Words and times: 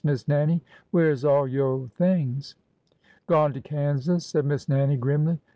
Miss 0.03 0.27
Nan 0.27 0.47
nie. 0.47 0.61
Where 0.89 1.15
's 1.15 1.23
all 1.23 1.47
yo' 1.47 1.85
things?"" 1.93 2.55
Gone 3.27 3.53
to 3.53 3.61
Kansas," 3.61 4.25
said 4.25 4.45
Miss 4.45 4.67
Nannie, 4.67 4.97
grimly. 4.97 5.39